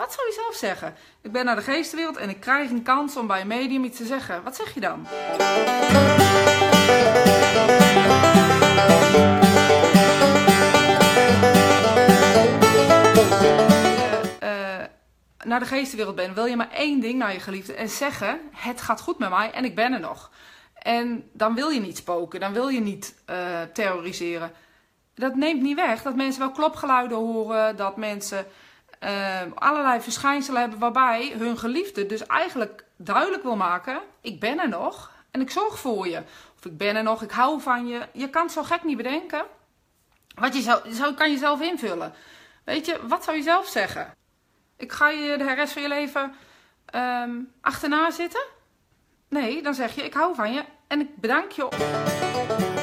[0.00, 0.94] Wat zou je zelf zeggen?
[1.22, 3.96] Ik ben naar de geestenwereld en ik krijg een kans om bij een medium iets
[3.96, 4.42] te zeggen.
[4.42, 5.06] Wat zeg je dan?
[14.42, 14.84] uh,
[15.44, 18.80] naar de geestenwereld bent, wil je maar één ding naar je geliefde en zeggen: Het
[18.80, 20.30] gaat goed met mij en ik ben er nog.
[20.74, 23.36] En dan wil je niet spoken, dan wil je niet uh,
[23.72, 24.52] terroriseren.
[25.14, 28.46] Dat neemt niet weg dat mensen wel klopgeluiden horen, dat mensen
[29.04, 34.68] uh, allerlei verschijnselen hebben waarbij hun geliefde dus eigenlijk duidelijk wil maken: Ik ben er
[34.68, 36.22] nog en ik zorg voor je.
[36.58, 38.00] Of ik ben er nog, ik hou van je.
[38.12, 39.44] Je kan het zo gek niet bedenken.
[40.34, 42.14] Wat je zou, zo kan je zelf invullen.
[42.64, 44.14] Weet je, wat zou je zelf zeggen?
[44.76, 46.34] Ik ga je de rest van je leven
[46.94, 48.44] um, achterna zitten?
[49.28, 52.79] Nee, dan zeg je: Ik hou van je en ik bedank je.